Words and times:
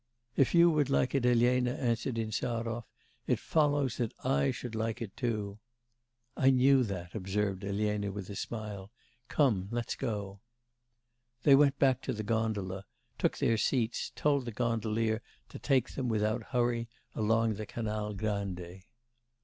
'If 0.35 0.55
you 0.55 0.71
would 0.71 0.89
like 0.89 1.13
it, 1.13 1.27
Elena,' 1.27 1.75
answered 1.75 2.17
Insarov, 2.17 2.85
'it 3.27 3.37
follows 3.37 3.97
that 3.97 4.13
I 4.25 4.49
should 4.49 4.73
like 4.73 4.99
it 4.99 5.15
too.' 5.15 5.59
'I 6.35 6.49
knew 6.49 6.83
that,' 6.83 7.13
observed 7.13 7.63
Elena 7.63 8.11
with 8.11 8.27
a 8.31 8.35
smile, 8.35 8.89
'come, 9.27 9.67
let 9.69 9.89
us 9.89 9.95
go.' 9.95 10.39
They 11.43 11.53
went 11.53 11.77
back 11.77 12.01
to 12.01 12.13
the 12.13 12.23
gondola, 12.23 12.85
took 13.19 13.37
their 13.37 13.57
seats, 13.59 14.11
told 14.15 14.45
the 14.45 14.51
gondolier 14.51 15.21
to 15.49 15.59
take 15.59 15.91
them 15.93 16.09
without 16.09 16.45
hurry 16.45 16.89
along 17.13 17.53
the 17.53 17.67
Canal 17.67 18.15
Grande. 18.15 18.81